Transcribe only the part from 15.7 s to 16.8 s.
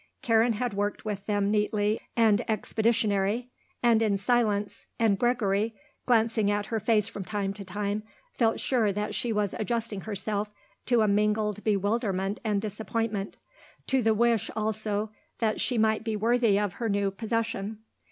might be worthy of